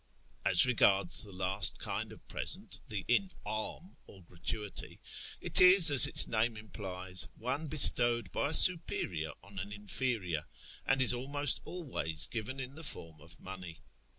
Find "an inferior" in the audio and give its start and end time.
9.59-10.47